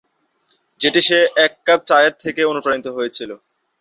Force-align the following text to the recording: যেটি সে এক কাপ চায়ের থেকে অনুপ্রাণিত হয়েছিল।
যেটি 0.79 0.99
সে 1.07 1.17
এক 1.45 1.53
কাপ 1.65 1.79
চায়ের 1.89 2.13
থেকে 2.23 2.41
অনুপ্রাণিত 2.51 2.87
হয়েছিল। 2.97 3.29